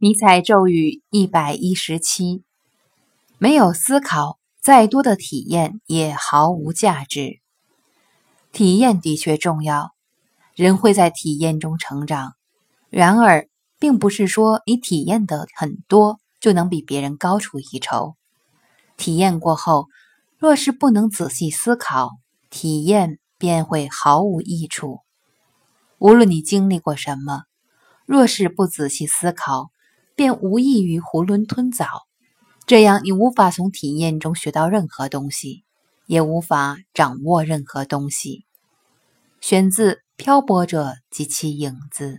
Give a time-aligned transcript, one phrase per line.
[0.00, 2.44] 迷彩咒语一百一十七：
[3.36, 7.40] 没有思考，再多的体验也毫无价值。
[8.52, 9.90] 体验的确重要，
[10.54, 12.34] 人会在体验中成长。
[12.90, 13.48] 然而，
[13.80, 18.14] 并不是说你体验的很多就能比别人高出一筹。
[18.96, 19.88] 体验过后，
[20.38, 22.12] 若是不能仔细思考，
[22.50, 25.00] 体验便会毫无益处。
[25.98, 27.42] 无论你经历过什么，
[28.06, 29.72] 若是不仔细思考，
[30.18, 31.86] 便无异于囫囵吞枣，
[32.66, 35.62] 这样你无法从体验中学到任何东西，
[36.06, 38.44] 也无法掌握任何东西。
[39.40, 42.14] 选自《漂泊者及其影子》。